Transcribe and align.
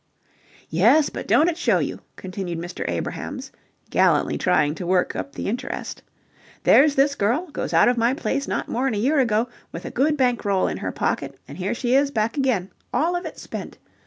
"Yes, 0.71 1.11
but 1.11 1.27
don't 1.27 1.47
it 1.47 1.59
show 1.59 1.77
you?" 1.77 1.99
continued 2.15 2.57
Mr. 2.57 2.83
Abrahams, 2.89 3.51
gallantly 3.91 4.35
trying 4.35 4.73
to 4.73 4.87
work 4.87 5.15
up 5.15 5.33
the 5.35 5.47
interest. 5.47 6.01
"There's 6.63 6.95
this 6.95 7.13
girl, 7.13 7.45
goes 7.51 7.71
out 7.71 7.87
of 7.87 7.99
my 7.99 8.15
place 8.15 8.47
not 8.47 8.67
more'n 8.67 8.95
a 8.95 8.97
year 8.97 9.19
ago, 9.19 9.47
with 9.71 9.85
a 9.85 9.91
good 9.91 10.17
bank 10.17 10.43
roll 10.43 10.67
in 10.67 10.77
her 10.77 10.91
pocket, 10.91 11.37
and 11.47 11.55
here 11.59 11.75
she 11.75 11.93
is, 11.93 12.09
back 12.09 12.35
again, 12.35 12.71
all 12.91 13.15
of 13.15 13.27
it 13.27 13.37
spent. 13.37 13.77